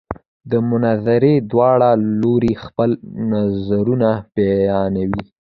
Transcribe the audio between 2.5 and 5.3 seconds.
خپل نظرونه بیانوي.